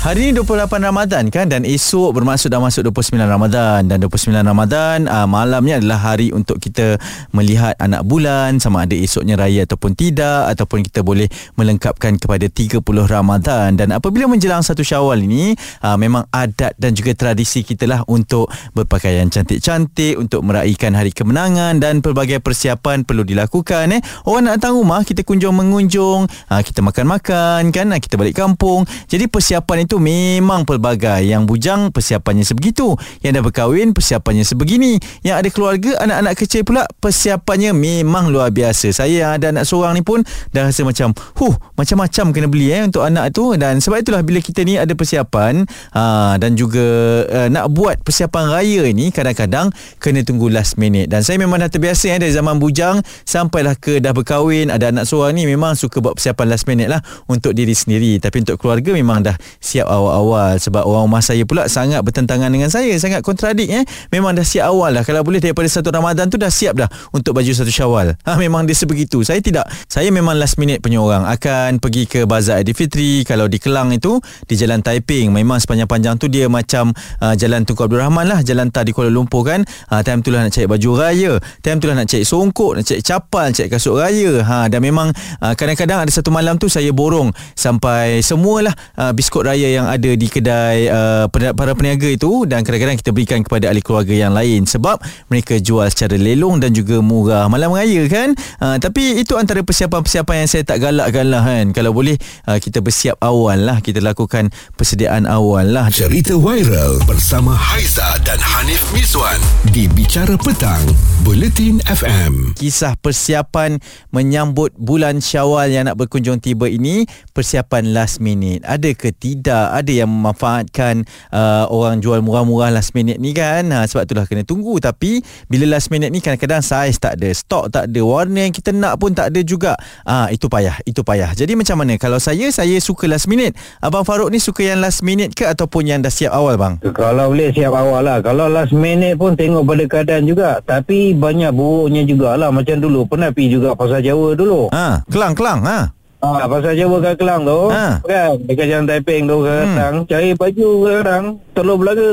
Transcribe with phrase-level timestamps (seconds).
[0.00, 1.44] Hari ini 28 Ramadan kan?
[1.44, 3.84] Dan esok bermaksud dah masuk 29 Ramadan.
[3.84, 6.96] Dan 29 Ramadan uh, malamnya adalah hari untuk kita
[7.36, 11.28] melihat anak bulan sama ada esoknya raya ataupun tidak ataupun kita boleh
[11.60, 13.76] melengkapkan kepada 30 Ramadan.
[13.76, 15.52] Dan apabila menjelang satu Syawal ini
[15.84, 21.76] uh, memang adat dan juga tradisi kita lah untuk berpakaian cantik-cantik untuk meraihkan hari kemenangan
[21.76, 24.00] dan pelbagai persiapan perlu dilakukan eh.
[24.24, 27.92] Orang nak datang rumah kita kunjung mengunjung uh, kita makan-makan kan?
[28.00, 28.88] Kita balik kampung.
[29.04, 31.26] Jadi persiapan itu itu memang pelbagai.
[31.26, 32.94] Yang bujang persiapannya sebegitu.
[33.26, 35.02] Yang dah berkahwin persiapannya sebegini.
[35.26, 38.94] Yang ada keluarga anak-anak kecil pula persiapannya memang luar biasa.
[38.94, 40.22] Saya yang ada anak seorang ni pun
[40.54, 44.44] dah rasa macam huh macam-macam kena beli eh untuk anak tu dan sebab itulah bila
[44.44, 45.64] kita ni ada persiapan
[45.96, 46.84] aa, dan juga
[47.30, 51.72] aa, nak buat persiapan raya ni kadang-kadang kena tunggu last minute dan saya memang dah
[51.72, 56.04] terbiasa eh dari zaman bujang sampailah ke dah berkahwin ada anak seorang ni memang suka
[56.04, 57.00] buat persiapan last minute lah
[57.30, 60.60] untuk diri sendiri tapi untuk keluarga memang dah siap siap awal-awal.
[60.60, 62.92] Sebab orang rumah saya pula sangat bertentangan dengan saya.
[63.00, 63.88] Sangat kontradik eh.
[64.12, 65.04] Memang dah siap awal dah.
[65.08, 68.12] Kalau boleh daripada satu Ramadan tu dah siap dah untuk baju satu Syawal.
[68.28, 69.24] Ha memang dia sebegitu.
[69.24, 71.24] Saya tidak saya memang last minute punya orang.
[71.24, 75.32] Akan pergi ke bazar Aidilfitri kalau di Kelang itu di Jalan Taiping.
[75.32, 76.92] Memang sepanjang-panjang tu dia macam
[77.24, 78.44] uh, Jalan Tunku Abdul Rahman lah.
[78.44, 79.64] Jalan Tar di Kuala Lumpur kan.
[79.88, 81.32] Uh, time tu lah nak cari baju raya.
[81.64, 84.44] Time tu lah nak cari songkok nak cari capal cari kasut raya.
[84.44, 85.08] Ha dan memang
[85.40, 90.10] uh, kadang-kadang ada satu malam tu saya borong sampai semualah uh, biskut raya yang ada
[90.10, 94.66] di kedai uh, para peniaga itu dan kadang-kadang kita berikan kepada ahli keluarga yang lain
[94.66, 94.98] sebab
[95.30, 98.34] mereka jual secara lelong dan juga murah malam raya kan?
[98.58, 101.70] Uh, tapi itu antara persiapan-persiapan yang saya tak galakkan lah kan?
[101.70, 102.18] Kalau boleh
[102.50, 103.78] uh, kita bersiap awal lah.
[103.78, 105.86] Kita lakukan persediaan awal lah.
[105.94, 109.38] Cerita viral bersama Haiza dan Hanif Miswan
[109.70, 110.82] di Bicara Petang
[111.22, 113.78] Buletin FM kisah persiapan
[114.10, 117.04] menyambut bulan syawal yang nak berkunjung tiba ini
[117.36, 118.64] persiapan last minute.
[118.64, 123.68] Ada ke tidak ada yang memanfaatkan uh, orang jual murah-murah last minute ni kan?
[123.68, 124.80] Ha, sebab itulah kena tunggu.
[124.80, 125.20] Tapi
[125.52, 128.96] bila last minute ni kadang-kadang saiz tak ada stok tak ada warna yang kita nak
[128.96, 129.76] pun tak ada juga.
[130.08, 131.36] Ha, itu payah itu payah.
[131.36, 132.00] Jadi macam mana?
[132.00, 133.52] Kalau saya saya suka last minute.
[133.84, 136.80] Abang Farouk ni suka yang last minute ke ataupun yang dah siap awal bang?
[136.96, 138.18] Kalau boleh siap awal lah.
[138.24, 140.62] Kalau last minute pun tengok pada keadaan juga.
[140.64, 142.48] Tapi banyak buruknya jugalah.
[142.48, 144.72] Macam dulu pernah pergi juga pasal Jawa dulu.
[144.72, 147.96] Ha, Kelang Kelang ha Ah, pasal Jawa kat Kelang tu ha.
[148.04, 150.08] kan dekat jalan Taiping tu kadang hmm.
[150.08, 151.24] cari baju kadang
[151.56, 152.08] telur belaga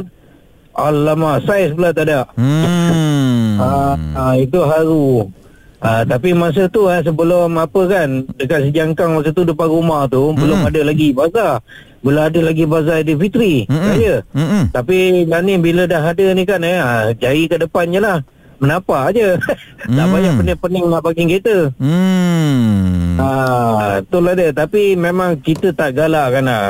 [0.79, 3.59] alamak saiz pula tak ada hmm.
[3.59, 5.27] ah, ah, itu haru
[5.83, 10.31] ah, tapi masa tu eh, sebelum apa kan dekat sejangkang masa tu depan rumah tu
[10.31, 10.39] hmm.
[10.39, 11.59] belum ada lagi bazar
[11.99, 13.83] belum ada lagi bazar di Fitri hmm.
[13.91, 14.63] saya hmm.
[14.71, 18.17] tapi dah ni bila dah ada ni kan eh, ah, cari ke depannya lah
[18.57, 19.37] Menapa aja.
[19.97, 20.13] tak hmm.
[20.13, 21.57] banyak pening-pening nak parking kereta.
[21.77, 23.17] Hmm.
[23.21, 23.29] Ha,
[24.01, 24.49] itulah dia.
[24.53, 26.65] Tapi memang kita tak galak kan lah.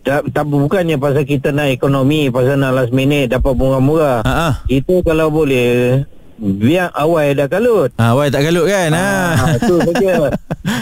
[0.00, 4.24] Tak, tak bukannya pasal kita nak ekonomi, pasal nak last minute dapat murah-murah.
[4.24, 4.64] Ha-ha.
[4.64, 6.02] Kita kalau boleh
[6.40, 7.92] biar awal dah kalut.
[8.00, 8.90] Ha, awal tak kalut kan?
[8.96, 9.44] Ha, ha.
[9.60, 10.14] tu saja.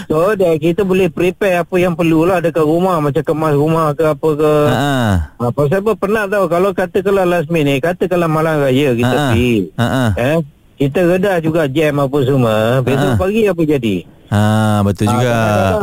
[0.09, 2.99] So, dia, kita boleh prepare apa yang perlulah dekat rumah.
[2.99, 4.53] Macam kemas rumah ke apa ke.
[4.67, 4.91] Ha.
[5.37, 9.23] ha pasal apa pernah tahu kalau katakanlah last minute, katakanlah malam raya kita ha.
[9.31, 9.53] pergi.
[9.77, 10.03] Ha.
[10.17, 10.37] Eh,
[10.81, 12.81] kita redah juga jam apa semua.
[12.81, 13.19] Besok ha.
[13.21, 13.95] pagi apa jadi?
[14.29, 14.41] Ha,
[14.83, 15.33] betul ha, juga.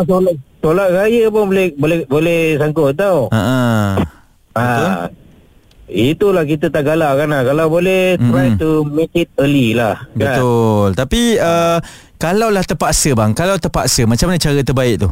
[0.04, 3.30] Solat, solat raya pun boleh boleh boleh sangkut tau.
[3.30, 3.40] Ha.
[3.40, 3.60] ha.
[4.56, 5.25] Betul.
[5.86, 7.42] Itulah kita tak galak kan lah.
[7.46, 8.30] Kalau boleh mm-hmm.
[8.30, 10.02] try to make it early lah.
[10.18, 10.18] Kan?
[10.18, 10.88] Betul.
[10.98, 11.78] Tapi uh,
[12.18, 15.10] kalau lah terpaksa bang, kalau terpaksa macam mana cara terbaik tu?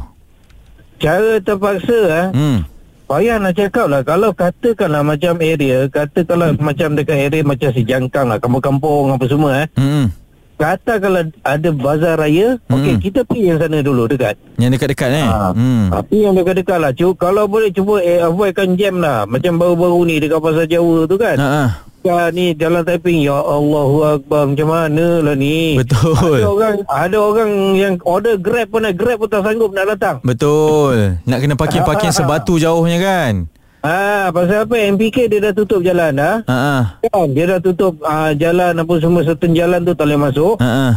[0.98, 2.28] Cara terpaksa eh.
[2.34, 2.58] Hmm.
[3.04, 6.64] Payah nak cakap lah Kalau katakanlah macam area Katakanlah hmm.
[6.64, 10.23] macam dekat area Macam si Jangkang lah Kampung-kampung apa semua eh hmm.
[10.54, 12.74] Kata kalau ada bazar raya hmm.
[12.78, 14.38] Okey kita pergi yang sana dulu dekat.
[14.54, 15.26] Yang dekat-dekat eh?
[15.26, 15.50] Ha.
[15.50, 15.84] hmm.
[15.90, 16.92] Tapi yang dekat-dekat lah.
[16.94, 19.26] Cuk, Kalau boleh cuba eh, avoidkan jam lah.
[19.26, 21.36] Macam baru-baru ni Dekat pasar Jawa tu kan?
[21.36, 21.82] Ha.
[22.04, 25.74] Kan ni jalan Taiping Ya Allah Akbar Macam mana lah ni.
[25.74, 26.38] Betul.
[26.38, 30.16] Ada orang Ada orang yang order grab pun Grab pun tak sanggup nak datang.
[30.22, 31.18] Betul.
[31.26, 33.50] Nak kena parking-parking sebatu jauhnya kan
[33.84, 36.40] Ah, pasal apa MPK dia dah tutup jalan dah.
[36.48, 36.84] Ha ah.
[37.04, 40.56] Kan dia dah tutup uh, jalan apa semua certain jalan tu tak boleh masuk.
[40.56, 40.94] Ha ah.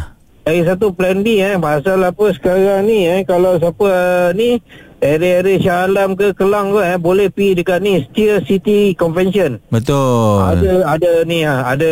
[0.47, 4.63] Dari satu plan B eh pasal apa sekarang ni eh kalau siapa uh, ni
[5.03, 9.59] area-area Shah Alam ke Kelang ke eh boleh pergi dekat ni Steel City Convention.
[9.67, 10.47] Betul.
[10.47, 11.91] Ada ada ni ha, ada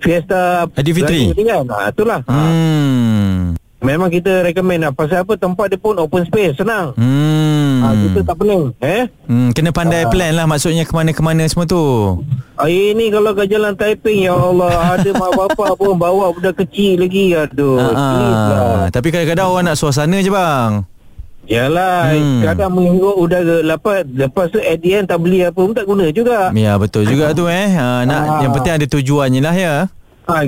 [0.00, 1.36] Fiesta Adi Fitri.
[1.36, 1.68] Kan?
[1.68, 2.24] Ha, itulah.
[2.24, 3.59] Hmm.
[3.80, 4.92] Memang kita recommend lah.
[4.92, 6.92] Pasal apa tempat dia pun open space, senang.
[6.94, 7.80] Hmm.
[7.80, 8.72] Ha, kita tak pening.
[8.80, 9.08] Eh?
[9.26, 10.10] Hmm, kena pandai ha.
[10.12, 11.80] plan lah maksudnya ke mana-kemana semua tu.
[12.60, 17.00] Hari ni kalau ke jalan Taiping, ya Allah, ada mak bapak pun bawa budak kecil
[17.00, 17.32] lagi.
[17.32, 18.92] Aduh, ha, ha.
[18.92, 20.84] Tapi kadang-kadang orang nak suasana je bang.
[21.50, 22.46] Yalah, hmm.
[22.46, 26.06] kadang menghirup udara lepas lepas tu at the end tak beli apa pun tak guna
[26.14, 26.54] juga.
[26.54, 27.74] Ya, betul juga tu eh.
[27.74, 28.34] Ha, nak ha.
[28.46, 29.74] yang penting ada tujuannya lah ya.
[30.30, 30.46] Ha,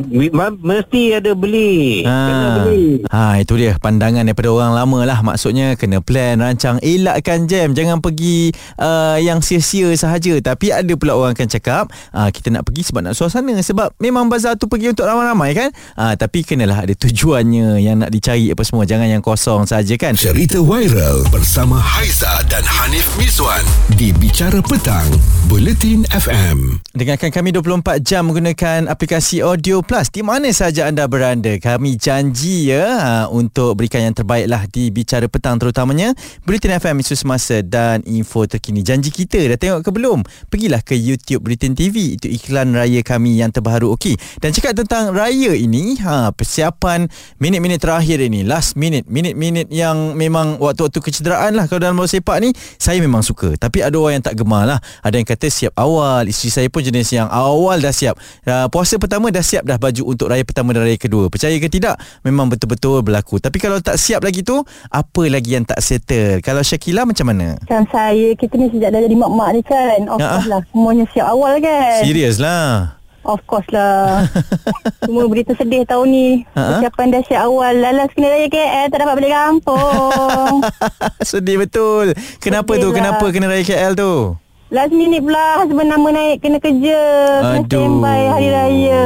[0.62, 2.06] mesti ada beli.
[2.06, 2.14] Ha.
[2.14, 2.86] Kena beli.
[3.10, 5.18] Ha, itu dia pandangan daripada orang lama lah.
[5.26, 7.74] Maksudnya kena plan, rancang, elakkan jam.
[7.74, 10.38] Jangan pergi uh, yang sia-sia sahaja.
[10.38, 13.58] Tapi ada pula orang akan cakap, uh, kita nak pergi sebab nak suasana.
[13.58, 15.68] Sebab memang bazar tu pergi untuk ramai-ramai kan.
[15.98, 18.86] Uh, tapi kenalah ada tujuannya yang nak dicari apa semua.
[18.86, 20.14] Jangan yang kosong sahaja kan.
[20.14, 23.66] Cerita viral bersama Haiza dan Hanif Miswan
[23.98, 25.10] di Bicara Petang,
[25.50, 26.78] Buletin FM.
[26.94, 31.96] Dengarkan kami 24 jam menggunakan aplikasi audio Radio Plus di mana saja anda berada kami
[31.96, 36.12] janji ya ha, untuk berikan yang terbaik lah di Bicara Petang terutamanya
[36.44, 38.84] Britain FM isu semasa dan info terkini.
[38.84, 40.28] Janji kita dah tengok ke belum?
[40.52, 44.12] Pergilah ke YouTube Britain TV itu iklan raya kami yang terbaru okey
[44.44, 47.08] dan cakap tentang raya ini ha, persiapan
[47.40, 52.44] minit-minit terakhir ini last minute minit-minit yang memang waktu-waktu kecederaan lah kalau dalam bola sepak
[52.44, 53.56] ni saya memang suka.
[53.56, 54.84] Tapi ada orang yang tak gemar lah.
[55.00, 58.20] Ada yang kata siap awal isteri saya pun jenis yang awal dah siap.
[58.44, 61.28] Uh, puasa pertama dah siap dah baju untuk raya pertama dan raya kedua.
[61.28, 62.00] Percaya ke tidak?
[62.24, 63.36] Memang betul-betul berlaku.
[63.36, 66.40] Tapi kalau tak siap lagi tu, apa lagi yang tak settle?
[66.40, 67.60] Kalau Syakila macam mana?
[67.68, 70.00] Kan saya, kita ni sejak dah jadi mak-mak ni kan.
[70.08, 70.60] Of course lah.
[70.72, 72.00] Semuanya siap awal kan.
[72.00, 72.96] Serius lah.
[73.22, 74.26] Of course lah.
[75.06, 76.28] Semua berita sedih tahun ni.
[76.56, 77.72] Persiapan dah siap awal.
[77.76, 80.54] Lalas kena raya KL tak dapat balik kampung.
[81.30, 82.16] sedih betul.
[82.40, 82.88] Kenapa sedih tu?
[82.88, 82.96] Lah.
[82.96, 84.34] Kenapa kena raya KL tu?
[84.72, 87.00] Last minute pula Husband nama naik Kena kerja.
[87.44, 87.68] Kena Aduh.
[87.68, 89.04] standby hari raya.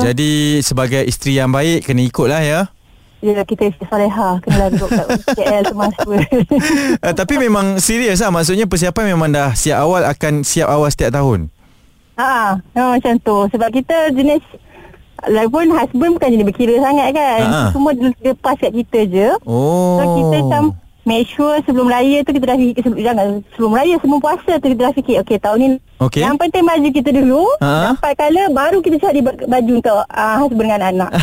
[0.00, 2.60] Jadi sebagai isteri yang baik Kena ikut lah ya.
[3.20, 4.40] Ya kita isteri Saleha.
[4.40, 5.04] Kena lagu kat
[5.36, 6.00] KL semasa.
[6.08, 8.32] Uh, Tapi memang serius lah.
[8.32, 11.52] Maksudnya persiapan memang dah Siap awal Akan siap awal setiap tahun.
[12.16, 13.36] Haa Memang macam tu.
[13.52, 14.40] Sebab kita jenis
[15.28, 17.40] Lagipun husband bukan jenis berkira sangat kan.
[17.46, 17.70] Ha-ha.
[17.70, 19.28] Semua lepas kat kita je.
[19.44, 20.62] Oh So kita macam
[21.02, 24.66] make sure sebelum raya tu kita dah fikir sebelum, jangan sebelum raya sebelum puasa tu
[24.70, 25.68] kita dah fikir okey tahun ni
[25.98, 26.22] okay.
[26.22, 27.94] yang penting baju kita dulu uh-huh.
[27.94, 31.10] dapat kala baru kita cari baju untuk uh, husband dengan anak.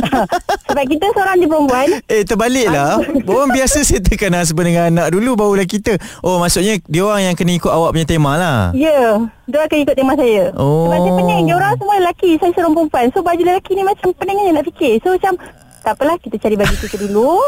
[0.70, 1.88] Sebab kita seorang je perempuan.
[2.06, 3.02] Eh terbalik lah.
[3.30, 5.98] Orang biasa settlekan husband dengan anak dulu barulah kita.
[6.22, 8.58] Oh maksudnya dia orang yang kena ikut awak punya tema lah.
[8.74, 9.12] Ya yeah,
[9.50, 10.54] dia akan ikut tema saya.
[10.54, 10.86] Oh.
[10.86, 11.42] sebab dia pening.
[11.50, 12.30] Dia orang semua lelaki.
[12.38, 13.06] Saya seorang perempuan.
[13.10, 15.02] So baju lelaki ni macam peningnya nak fikir.
[15.02, 15.34] So macam
[15.80, 17.40] tak apalah kita cari baju kita dulu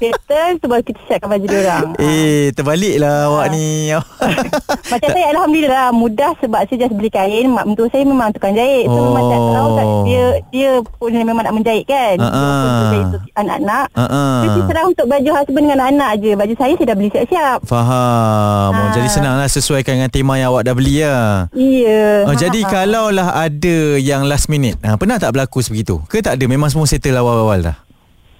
[0.00, 1.88] settle tu baru kita siapkan baju dia orang.
[2.10, 3.28] Eh, terbaliklah ha.
[3.30, 3.92] awak ni.
[4.92, 8.88] macam saya alhamdulillah mudah sebab saya just beli kain, mak mentua saya memang tukang jahit.
[8.88, 9.12] So oh.
[9.14, 12.16] macam tahu tak dia dia pun memang nak menjahit kan.
[12.18, 13.20] Uh-uh.
[13.36, 13.86] anak-anak.
[13.94, 14.36] Uh-uh.
[14.48, 16.32] Jadi serah untuk baju husband dengan anak je.
[16.34, 17.58] Baju saya saya dah beli siap-siap.
[17.66, 18.72] Faham.
[18.72, 18.82] Ha.
[18.96, 21.50] Jadi senanglah sesuaikan dengan tema yang awak dah beli ya.
[21.52, 22.30] Iya.
[22.30, 26.00] Oh, jadi kalau lah ada yang last minute, ha, pernah tak berlaku sebegitu?
[26.06, 26.44] Ke tak ada?
[26.46, 27.89] Memang semua settle awal-awal dah?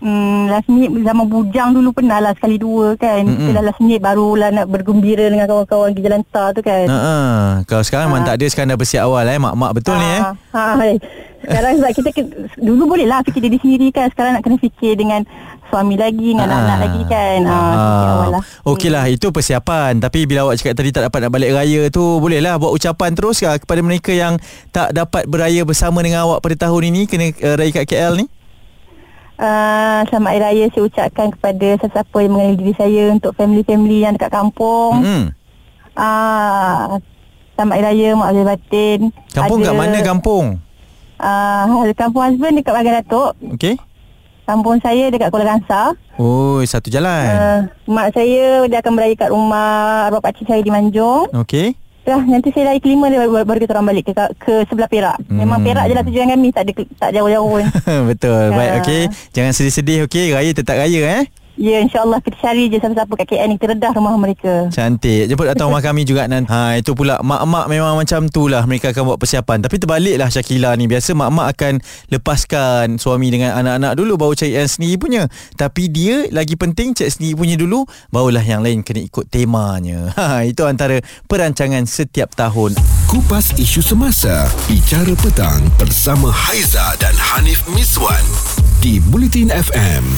[0.01, 3.21] Hmm, last minute zaman bujang dulu pernah lah sekali dua kan.
[3.21, 3.49] Mm-hmm.
[3.53, 6.89] Kita last minute barulah nak bergembira dengan kawan-kawan di jalan tar tu kan.
[6.89, 7.13] Ha
[7.69, 8.11] Kalau sekarang ha.
[8.17, 10.01] memang tak ada sekarang dah bersiap awal eh mak-mak betul ha.
[10.01, 10.23] ni eh.
[10.57, 10.65] Ha.
[11.41, 12.11] Sekarang sebab kita
[12.65, 14.09] dulu boleh lah fikir diri sendiri kan.
[14.09, 15.21] Sekarang nak kena fikir dengan
[15.69, 16.53] suami lagi dengan ha.
[16.57, 17.39] anak-anak lagi kan.
[17.45, 18.25] Ha, ha.
[18.41, 18.43] Lah.
[18.65, 22.57] Okeylah itu persiapan tapi bila awak cakap tadi tak dapat nak balik raya tu bolehlah
[22.57, 24.41] buat ucapan terus ke kepada mereka yang
[24.73, 28.40] tak dapat beraya bersama dengan awak pada tahun ini kena uh, raya kat KL ni?
[29.41, 34.13] Uh, selamat Hari Raya saya ucapkan kepada sesiapa yang mengenali diri saya untuk family-family yang
[34.13, 35.01] dekat kampung.
[35.01, 35.25] Mm-hmm.
[35.97, 37.01] Uh,
[37.57, 39.01] selamat Hari Raya Mak Abdul Batin.
[39.33, 40.47] Kampung kat mana kampung?
[41.17, 43.33] Uh, kampung husband dekat Bagan Datuk.
[43.57, 43.81] Okey.
[44.45, 45.97] Kampung saya dekat Kuala Kangsar.
[46.21, 47.25] Oh, satu jalan.
[47.33, 51.33] Uh, mak saya dia akan beraya kat rumah arwah pakcik saya di Manjung.
[51.33, 51.80] Okey.
[52.01, 55.17] Dah nanti saya lari kelima dia baru, baru kita orang balik ke ke sebelah Perak.
[55.29, 55.67] Memang hmm.
[55.69, 57.65] Perak je lah tujuan kami tak ada tak jauh-jauh pun.
[58.11, 58.45] Betul.
[58.51, 58.57] Uh.
[58.57, 59.03] Baik okey.
[59.37, 60.33] Jangan sedih-sedih okey.
[60.33, 61.25] Raya tetap raya eh.
[61.61, 64.73] Ya insyaAllah kita cari je siapa-siapa kat KL ni Kita redah rumah mereka.
[64.73, 65.29] Cantik.
[65.29, 68.97] Jemput datang rumah kami juga nanti ha, Itu pula Mak-mak memang macam tu lah Mereka
[68.97, 69.69] akan buat persiapan.
[69.69, 70.89] Tapi terbalik lah Syakila ni.
[70.89, 75.23] Biasa mak-mak akan Lepaskan suami dengan anak-anak dulu Baru cari yang sendiri punya.
[75.61, 80.17] Tapi dia Lagi penting cek sendiri punya dulu Barulah yang lain Kena ikut temanya.
[80.21, 80.97] Ha, Itu antara
[81.29, 82.73] Perancangan setiap tahun.
[83.05, 84.49] Kupas isu semasa.
[84.65, 88.25] Bicara petang Bersama Haiza dan Hanif Miswan
[88.81, 90.09] Di Bulletin FM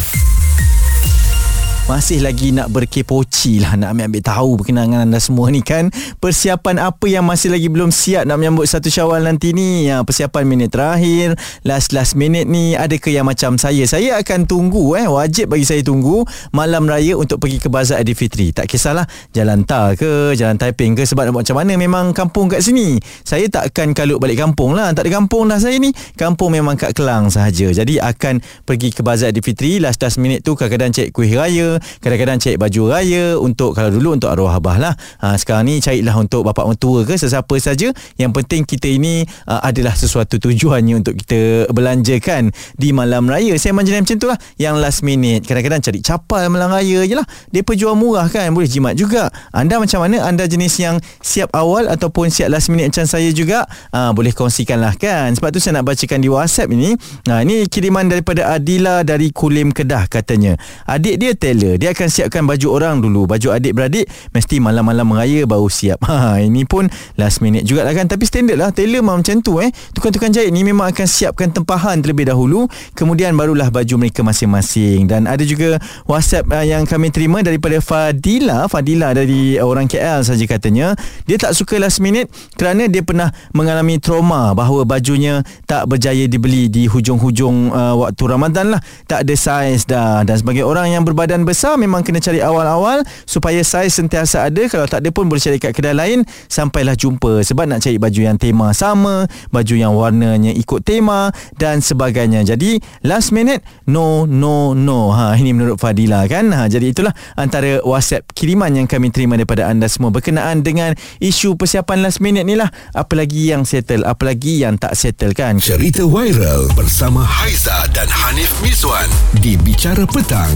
[1.90, 5.90] masih lagi nak berkepoci lah nak ambil-ambil tahu berkenaan dengan anda semua ni kan?
[6.22, 9.90] Persiapan apa yang masih lagi belum siap nak menyambut satu syawal nanti ni?
[9.90, 11.34] Ya, persiapan minit terakhir
[11.66, 12.78] last last minute ni.
[12.78, 13.82] Adakah yang macam saya?
[13.90, 15.10] Saya akan tunggu eh?
[15.10, 16.22] Wajib bagi saya tunggu
[16.54, 21.02] malam raya untuk pergi ke bazar Aidilfitri tak kisahlah jalan tar ke jalan Taiping ke
[21.02, 23.02] sebab nak buat macam mana memang kampung kat sini.
[23.26, 24.94] Saya tak akan kalut balik kampung lah.
[24.94, 25.90] Tak ada kampung dah saya ni.
[26.14, 27.74] Kampung memang kat Kelang sahaja.
[27.74, 32.40] Jadi akan pergi ke bazar Aidilfitri last last minute tu kadang-kadang cek kuih raya kadang-kadang
[32.40, 34.94] cari baju raya untuk kalau dulu untuk arwah abah lah.
[35.20, 37.92] Ha, sekarang ni carilah untuk bapak mentua ke sesiapa saja.
[38.16, 43.52] Yang penting kita ini uh, adalah sesuatu tujuannya untuk kita belanjakan di malam raya.
[43.60, 44.38] Saya macam macam tu lah.
[44.56, 47.26] Yang last minute kadang-kadang cari capal malam raya je lah.
[47.52, 48.52] Dia jual murah kan?
[48.52, 49.28] Boleh jimat juga.
[49.50, 50.22] Anda macam mana?
[50.24, 53.64] Anda jenis yang siap awal ataupun siap last minute macam saya juga?
[53.90, 55.32] Uh, boleh kongsikan lah kan?
[55.34, 56.94] Sebab tu saya nak bacakan di whatsapp ini.
[57.26, 60.54] Nah, ini kiriman daripada Adila dari Kulim Kedah katanya.
[60.86, 63.30] Adik dia tailor dia akan siapkan baju orang dulu.
[63.30, 66.02] Baju adik-beradik mesti malam-malam meraya baru siap.
[66.12, 68.04] Ha ini pun last minute jugalah kan.
[68.10, 68.68] Tapi standard lah.
[68.74, 69.72] Tailor memang macam tu eh.
[69.96, 72.68] Tukang-tukang jahit ni memang akan siapkan tempahan terlebih dahulu.
[72.92, 75.08] Kemudian barulah baju mereka masing-masing.
[75.08, 78.68] Dan ada juga whatsapp uh, yang kami terima daripada Fadila.
[78.68, 80.92] Fadila dari orang KL saja katanya.
[81.24, 82.28] Dia tak suka last minute
[82.60, 88.76] kerana dia pernah mengalami trauma bahawa bajunya tak berjaya dibeli di hujung-hujung uh, waktu Ramadan
[88.76, 88.80] lah.
[89.08, 90.22] Tak ada saiz dah.
[90.28, 94.62] Dan sebagai orang yang berbadan besar memang kena cari awal-awal supaya saiz sentiasa ada.
[94.66, 96.24] Kalau tak ada pun boleh cari kat kedai lain.
[96.48, 101.84] Sampailah jumpa sebab nak cari baju yang tema sama baju yang warnanya ikut tema dan
[101.84, 102.42] sebagainya.
[102.42, 105.12] Jadi last minute no no no.
[105.12, 106.50] Ha ini menurut Fadila kan?
[106.50, 111.54] Ha jadi itulah antara WhatsApp kiriman yang kami terima daripada anda semua berkenaan dengan isu
[111.54, 112.68] persiapan last minute ni lah.
[112.96, 115.60] Apalagi yang settle apalagi yang tak settle kan?
[115.62, 120.52] Cerita viral bersama Haiza dan Hanif Miswan di Bicara Petang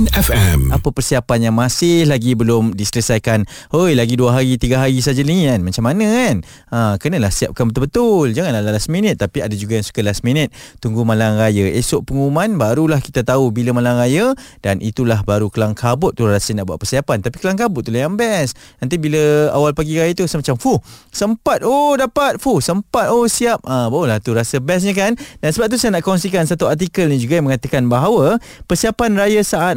[0.00, 0.60] Bulletin FM.
[0.72, 3.44] Apa persiapan yang masih lagi belum diselesaikan?
[3.68, 5.60] Hoi, lagi dua hari, tiga hari saja ni kan.
[5.60, 6.34] Macam mana kan?
[6.72, 8.32] Ha, kenalah siapkan betul-betul.
[8.32, 9.20] Janganlah last minute.
[9.20, 10.56] Tapi ada juga yang suka last minute.
[10.80, 11.68] Tunggu malam raya.
[11.76, 14.32] Esok pengumuman, barulah kita tahu bila malam raya.
[14.64, 17.20] Dan itulah baru kelang kabut tu rasa nak buat persiapan.
[17.20, 18.56] Tapi kelang kabut tu lah yang best.
[18.80, 20.80] Nanti bila awal pagi raya tu, macam, fuh,
[21.12, 21.60] sempat.
[21.60, 22.40] Oh, dapat.
[22.40, 23.12] Fuh, sempat.
[23.12, 23.60] Oh, siap.
[23.68, 25.12] Ha, barulah tu rasa bestnya kan.
[25.44, 29.44] Dan sebab tu saya nak kongsikan satu artikel ni juga yang mengatakan bahawa persiapan raya
[29.44, 29.76] saat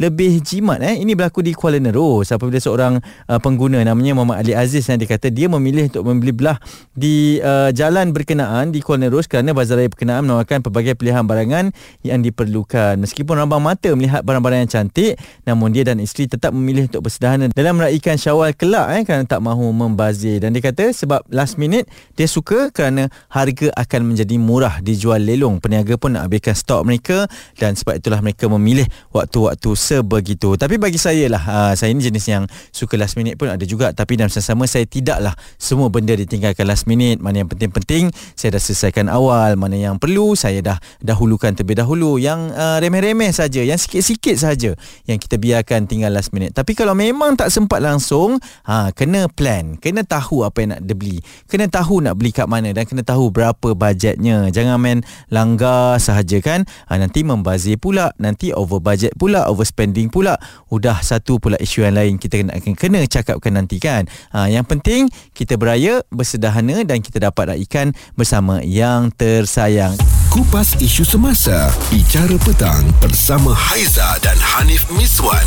[0.00, 0.98] lebih jimat eh.
[0.98, 2.32] Ini berlaku di Kuala Nerus.
[2.32, 6.56] Apabila seorang uh, pengguna namanya Muhammad Ali Aziz yang dikata dia memilih untuk membeli belah
[6.96, 11.68] di uh, jalan berkenaan di Kuala Nerus kerana bazar raya berkenaan menawarkan pelbagai pilihan barangan
[12.00, 12.96] yang diperlukan.
[12.96, 17.52] Meskipun rambang mata melihat barang-barang yang cantik namun dia dan isteri tetap memilih untuk bersederhana
[17.52, 20.40] dalam meraihkan Syawal kelak eh kerana tak mahu membazir.
[20.40, 21.84] Dan dia kata sebab last minute
[22.16, 25.60] dia suka kerana harga akan menjadi murah dijual lelong.
[25.60, 27.28] Peniaga pun nak habiskan stok mereka
[27.60, 28.86] dan sebab itulah mereka memilih memilih
[29.30, 30.58] waktu-waktu sebegitu.
[30.58, 33.94] Tapi bagi saya lah, uh, saya ni jenis yang suka last minute pun ada juga.
[33.94, 37.22] Tapi dalam sama saya tidaklah semua benda ditinggalkan last minute.
[37.22, 39.54] Mana yang penting-penting, saya dah selesaikan awal.
[39.54, 42.18] Mana yang perlu, saya dah dahulukan terlebih dahulu.
[42.18, 44.74] Yang uh, remeh-remeh saja, yang sikit-sikit saja
[45.06, 46.50] yang kita biarkan tinggal last minute.
[46.50, 49.78] Tapi kalau memang tak sempat langsung, ha, kena plan.
[49.78, 51.22] Kena tahu apa yang nak beli.
[51.46, 54.50] Kena tahu nak beli kat mana dan kena tahu berapa bajetnya.
[54.50, 54.98] Jangan main
[55.30, 56.66] langgar sahaja kan.
[56.90, 58.10] Ha, nanti membazir pula.
[58.18, 60.40] Nanti over budget pula overspending pula
[60.72, 64.08] udah satu pula isu yang lain kita kena kena cakapkan nanti kan.
[64.32, 69.92] Ha, yang penting kita beraya bersederhana dan kita dapat raikan bersama yang tersayang.
[70.32, 75.44] Kupas isu semasa bicara petang bersama Haiza dan Hanif Miswan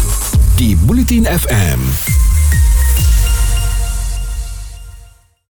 [0.54, 1.82] di Bulletin FM